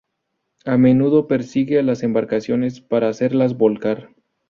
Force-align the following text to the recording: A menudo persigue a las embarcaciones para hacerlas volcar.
A 0.65 0.77
menudo 0.79 1.27
persigue 1.27 1.77
a 1.77 1.83
las 1.83 2.01
embarcaciones 2.01 2.81
para 2.81 3.07
hacerlas 3.07 3.55
volcar. 3.55 4.15